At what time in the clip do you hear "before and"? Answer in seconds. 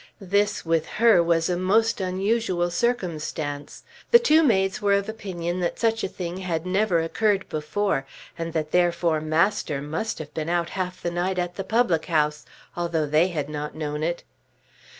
7.49-8.51